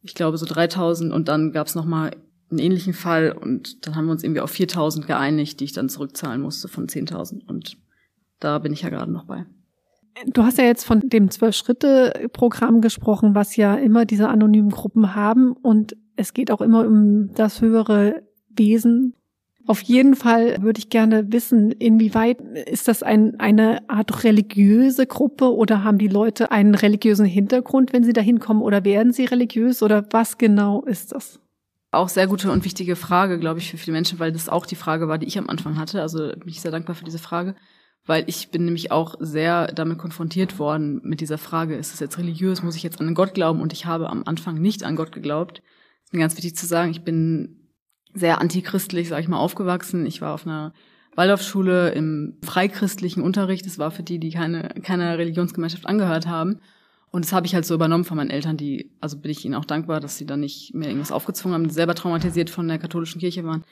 [0.01, 1.13] Ich glaube so 3000.
[1.13, 2.13] Und dann gab es nochmal
[2.51, 3.33] einen ähnlichen Fall.
[3.33, 6.87] Und dann haben wir uns irgendwie auf 4000 geeinigt, die ich dann zurückzahlen musste von
[6.87, 7.45] 10.000.
[7.49, 7.79] Und
[8.39, 9.45] da bin ich ja gerade noch bei.
[10.27, 15.53] Du hast ja jetzt von dem Zwölf-Schritte-Programm gesprochen, was ja immer diese anonymen Gruppen haben
[15.53, 19.15] und es geht auch immer um das höhere Wesen.
[19.67, 25.55] Auf jeden Fall würde ich gerne wissen, inwieweit ist das ein, eine Art religiöse Gruppe
[25.55, 29.83] oder haben die Leute einen religiösen Hintergrund, wenn sie da hinkommen oder werden sie religiös
[29.83, 31.41] oder was genau ist das?
[31.93, 34.77] Auch sehr gute und wichtige Frage, glaube ich, für viele Menschen, weil das auch die
[34.77, 36.03] Frage war, die ich am Anfang hatte.
[36.03, 37.55] Also bin ich sehr dankbar für diese Frage
[38.05, 42.19] weil ich bin nämlich auch sehr damit konfrontiert worden mit dieser Frage, ist es jetzt
[42.19, 43.61] religiös, muss ich jetzt an Gott glauben?
[43.61, 45.63] Und ich habe am Anfang nicht an Gott geglaubt.
[46.05, 47.71] Ist mir ganz wichtig zu sagen, ich bin
[48.13, 50.05] sehr antichristlich, sage ich mal, aufgewachsen.
[50.07, 50.73] Ich war auf einer
[51.15, 53.67] Waldorfschule im freikristlichen Unterricht.
[53.67, 56.61] Das war für die, die keine, keiner Religionsgemeinschaft angehört haben.
[57.11, 59.55] Und das habe ich halt so übernommen von meinen Eltern, die, also bin ich ihnen
[59.55, 62.79] auch dankbar, dass sie dann nicht mehr irgendwas aufgezwungen haben, die selber traumatisiert von der
[62.79, 63.65] katholischen Kirche waren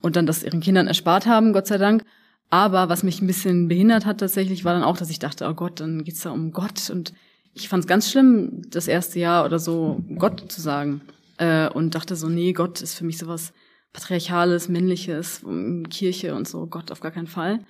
[0.00, 2.04] und dann das ihren Kindern erspart haben, Gott sei Dank.
[2.50, 5.54] Aber was mich ein bisschen behindert hat tatsächlich, war dann auch, dass ich dachte, oh
[5.54, 6.88] Gott, dann geht's da um Gott.
[6.90, 7.12] Und
[7.52, 11.02] ich fand es ganz schlimm, das erste Jahr oder so Gott zu sagen.
[11.36, 13.52] Äh, und dachte so, nee, Gott ist für mich sowas
[13.92, 15.44] Patriarchales, Männliches,
[15.90, 17.60] Kirche und so, Gott auf gar keinen Fall.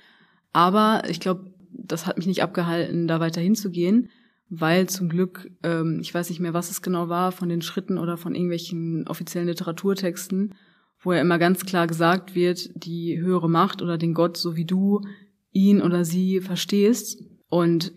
[0.52, 4.10] Aber ich glaube, das hat mich nicht abgehalten, da weiter hinzugehen,
[4.48, 7.98] weil zum Glück, ähm, ich weiß nicht mehr, was es genau war, von den Schritten
[7.98, 10.54] oder von irgendwelchen offiziellen Literaturtexten,
[11.00, 14.64] wo ja immer ganz klar gesagt wird, die höhere Macht oder den Gott, so wie
[14.64, 15.00] du
[15.52, 17.22] ihn oder sie verstehst.
[17.48, 17.92] Und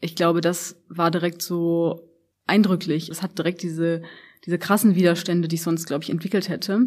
[0.00, 2.00] ich glaube, das war direkt so
[2.46, 3.08] eindrücklich.
[3.08, 4.02] Es hat direkt diese,
[4.44, 6.86] diese krassen Widerstände, die ich sonst, glaube ich, entwickelt hätte,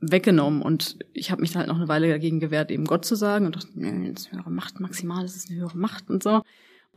[0.00, 0.62] weggenommen.
[0.62, 3.56] Und ich habe mich halt noch eine Weile dagegen gewehrt, eben Gott zu sagen und
[3.56, 6.42] dachte, nee, das ist eine höhere Macht, maximal, das ist eine höhere Macht und so.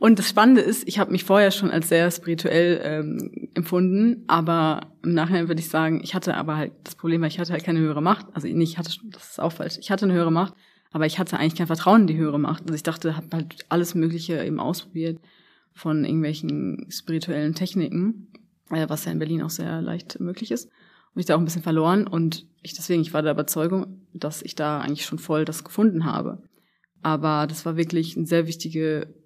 [0.00, 4.94] Und das Spannende ist, ich habe mich vorher schon als sehr spirituell ähm, empfunden, aber
[5.02, 7.64] im Nachhinein würde ich sagen, ich hatte aber halt das Problem, weil ich hatte halt
[7.64, 8.24] keine höhere Macht.
[8.32, 9.76] Also nicht, ich hatte, das ist auch falsch.
[9.78, 10.54] Ich hatte eine höhere Macht,
[10.90, 12.62] Aber ich hatte eigentlich kein Vertrauen in die höhere Macht.
[12.62, 15.20] Also ich dachte, habe halt alles Mögliche eben ausprobiert
[15.74, 18.32] von irgendwelchen spirituellen Techniken,
[18.70, 20.70] äh, was ja in Berlin auch sehr leicht möglich ist.
[21.14, 24.40] Und ich da auch ein bisschen verloren und ich deswegen, ich war der Überzeugung, dass
[24.40, 26.42] ich da eigentlich schon voll das gefunden habe.
[27.02, 29.19] Aber das war wirklich eine sehr wichtige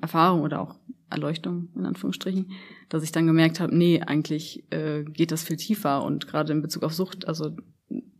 [0.00, 0.76] Erfahrung oder auch
[1.10, 2.50] Erleuchtung in Anführungsstrichen,
[2.88, 6.62] dass ich dann gemerkt habe, nee, eigentlich äh, geht das viel tiefer und gerade in
[6.62, 7.50] Bezug auf Sucht, also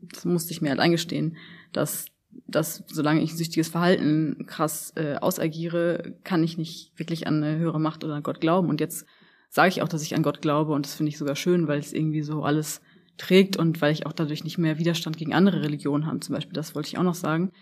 [0.02, 1.36] das musste ich mir halt eingestehen,
[1.72, 2.06] dass
[2.46, 7.58] dass solange ich ein süchtiges Verhalten krass äh, ausagiere, kann ich nicht wirklich an eine
[7.58, 8.68] höhere Macht oder an Gott glauben.
[8.68, 9.06] Und jetzt
[9.48, 11.78] sage ich auch, dass ich an Gott glaube und das finde ich sogar schön, weil
[11.78, 12.80] es irgendwie so alles
[13.16, 16.20] trägt und weil ich auch dadurch nicht mehr Widerstand gegen andere Religionen habe.
[16.20, 17.52] Zum Beispiel, das wollte ich auch noch sagen,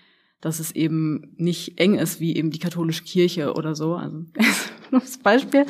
[0.41, 3.95] dass es eben nicht eng ist wie eben die katholische Kirche oder so.
[3.95, 4.25] Also
[4.91, 5.65] das Beispiel.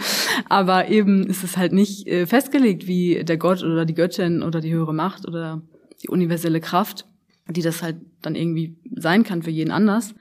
[0.49, 4.61] Aber eben ist es halt nicht äh, festgelegt, wie der Gott oder die Göttin oder
[4.61, 5.63] die höhere Macht oder
[6.03, 7.07] die universelle Kraft,
[7.49, 10.15] die das halt dann irgendwie sein kann für jeden anders,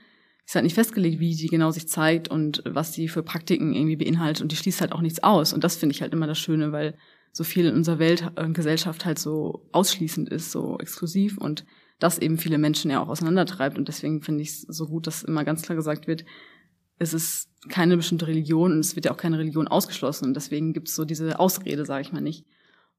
[0.46, 3.96] ist halt nicht festgelegt, wie die genau sich zeigt und was die für Praktiken irgendwie
[3.96, 5.54] beinhaltet und die schließt halt auch nichts aus.
[5.54, 6.96] Und das finde ich halt immer das Schöne, weil
[7.32, 11.66] so viel in unserer Welt und Gesellschaft halt so ausschließend ist, so exklusiv und
[12.04, 13.78] das eben viele Menschen ja auch auseinandertreibt.
[13.78, 16.26] Und deswegen finde ich es so gut, dass immer ganz klar gesagt wird,
[17.00, 20.26] es ist keine bestimmte Religion und es wird ja auch keine Religion ausgeschlossen.
[20.26, 22.46] Und deswegen gibt es so diese Ausrede, sage ich mal nicht.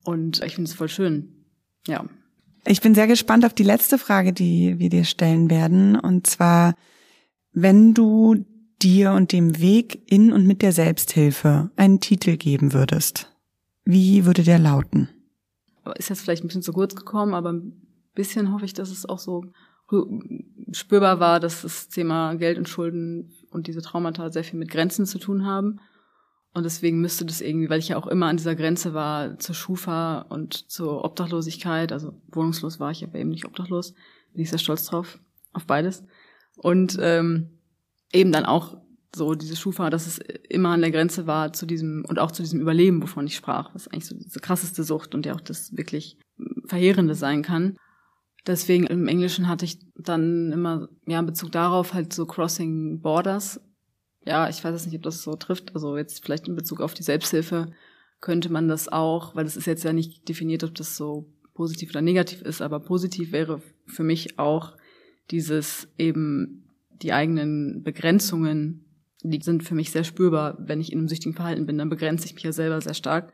[0.04, 1.44] Und ich finde es voll schön.
[1.86, 2.06] Ja.
[2.66, 5.96] Ich bin sehr gespannt auf die letzte Frage, die wir dir stellen werden.
[5.96, 6.74] Und zwar,
[7.52, 8.46] wenn du
[8.80, 13.30] dir und dem Weg in und mit der Selbsthilfe einen Titel geben würdest,
[13.84, 15.10] wie würde der lauten?
[15.98, 17.60] Ist jetzt vielleicht ein bisschen zu kurz gekommen, aber
[18.14, 19.44] bisschen hoffe ich, dass es auch so
[20.72, 25.06] spürbar war, dass das Thema Geld und Schulden und diese Traumata sehr viel mit Grenzen
[25.06, 25.80] zu tun haben.
[26.54, 29.54] Und deswegen müsste das irgendwie, weil ich ja auch immer an dieser Grenze war zur
[29.54, 33.92] Schufa und zur Obdachlosigkeit, also wohnungslos war ich aber eben nicht obdachlos,
[34.32, 35.18] bin ich sehr stolz drauf,
[35.52, 36.04] auf beides.
[36.56, 37.58] Und ähm,
[38.12, 38.76] eben dann auch
[39.14, 42.42] so diese Schufa, dass es immer an der Grenze war zu diesem und auch zu
[42.42, 45.76] diesem Überleben, wovon ich sprach, was eigentlich so diese krasseste Sucht und ja auch das
[45.76, 46.18] wirklich
[46.66, 47.76] Verheerende sein kann.
[48.46, 53.60] Deswegen im Englischen hatte ich dann immer, ja, in Bezug darauf halt so Crossing Borders.
[54.26, 55.74] Ja, ich weiß jetzt nicht, ob das so trifft.
[55.74, 57.72] Also jetzt vielleicht in Bezug auf die Selbsthilfe
[58.20, 61.90] könnte man das auch, weil es ist jetzt ja nicht definiert, ob das so positiv
[61.90, 64.76] oder negativ ist, aber positiv wäre für mich auch
[65.30, 66.64] dieses eben
[67.02, 68.84] die eigenen Begrenzungen,
[69.22, 72.26] die sind für mich sehr spürbar, wenn ich in einem süchtigen Verhalten bin, dann begrenze
[72.26, 73.32] ich mich ja selber sehr stark.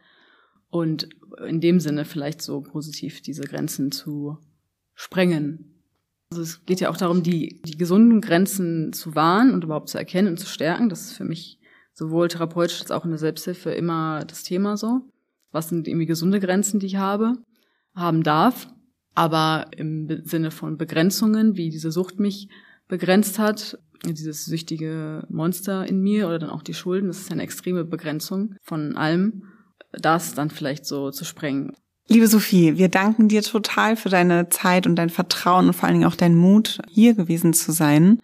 [0.71, 1.09] Und
[1.47, 4.39] in dem Sinne vielleicht so positiv diese Grenzen zu
[5.01, 5.83] sprengen.
[6.31, 9.99] Also es geht ja auch darum, die, die gesunden Grenzen zu wahren und überhaupt zu
[9.99, 10.91] erkennen und zu stärken.
[10.91, 11.59] Das ist für mich
[11.95, 15.01] sowohl therapeutisch als auch in der Selbsthilfe immer das Thema so.
[15.53, 17.33] Was sind irgendwie gesunde Grenzen, die ich habe,
[17.95, 18.69] haben darf,
[19.15, 22.49] aber im Sinne von Begrenzungen, wie diese Sucht mich
[22.87, 27.43] begrenzt hat, dieses süchtige Monster in mir oder dann auch die Schulden, das ist eine
[27.43, 29.45] extreme Begrenzung von allem,
[29.93, 31.73] das dann vielleicht so zu sprengen.
[32.13, 36.01] Liebe Sophie, wir danken dir total für deine Zeit und dein Vertrauen und vor allen
[36.01, 38.21] Dingen auch deinen Mut, hier gewesen zu sein.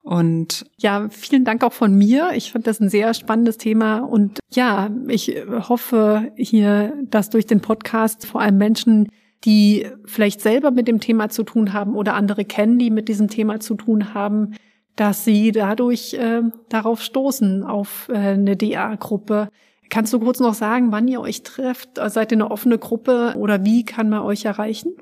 [0.00, 2.30] Und ja, vielen Dank auch von mir.
[2.34, 7.60] Ich fand das ein sehr spannendes Thema und ja, ich hoffe hier, dass durch den
[7.60, 9.10] Podcast vor allem Menschen,
[9.44, 13.28] die vielleicht selber mit dem Thema zu tun haben oder andere kennen, die mit diesem
[13.28, 14.54] Thema zu tun haben,
[14.96, 19.50] dass sie dadurch äh, darauf stoßen, auf äh, eine DA-Gruppe,
[19.90, 21.90] Kannst du kurz noch sagen, wann ihr euch trefft?
[21.96, 24.92] Seid ihr eine offene Gruppe oder wie kann man euch erreichen?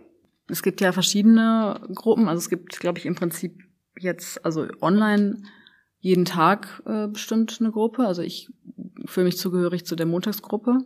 [0.49, 2.29] Es gibt ja verschiedene Gruppen.
[2.29, 3.65] Also es gibt, glaube ich, im Prinzip
[3.99, 5.43] jetzt, also online
[5.99, 8.07] jeden Tag äh, bestimmt eine Gruppe.
[8.07, 8.49] Also ich
[9.07, 10.79] fühle mich zugehörig zu der Montagsgruppe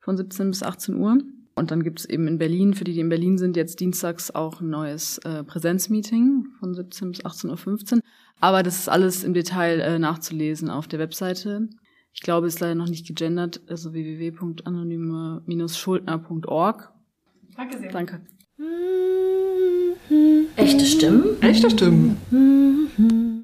[0.00, 1.18] von 17 bis 18 Uhr.
[1.54, 4.30] Und dann gibt es eben in Berlin, für die, die in Berlin sind, jetzt dienstags
[4.30, 8.00] auch ein neues äh, Präsenzmeeting von 17 bis 18.15 Uhr.
[8.40, 11.68] Aber das ist alles im Detail äh, nachzulesen auf der Webseite
[12.12, 16.92] ich glaube, es ist leider noch nicht gegendert, also www.anonyme-schuldner.org.
[17.56, 17.90] Danke sehr.
[17.90, 18.20] Danke.
[20.56, 21.40] Echte Stimmen?
[21.42, 23.28] Echte Stimmen.